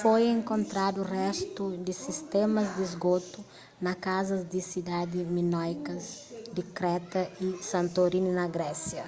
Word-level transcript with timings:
foi 0.00 0.22
enkontradu 0.36 1.00
réstu 1.18 1.64
di 1.86 1.92
sistémas 2.06 2.68
di 2.78 2.84
sgotu 2.92 3.40
na 3.84 3.92
kazas 4.06 4.42
di 4.52 4.60
sidadi 4.70 5.20
minóikas 5.36 6.04
di 6.54 6.62
kreta 6.76 7.22
y 7.46 7.48
santorini 7.70 8.30
na 8.38 8.46
grésia 8.54 9.06